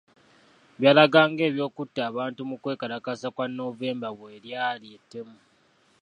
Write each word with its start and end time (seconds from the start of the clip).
Byalaga 0.79 1.19
ng’ebyokutta 1.31 1.99
abantu 2.09 2.41
mu 2.49 2.55
kwekalakaasa 2.61 3.27
kwa 3.35 3.45
Novemba 3.59 4.07
bwe 4.17 4.33
lyali 4.45 4.87
ettemu. 4.97 5.37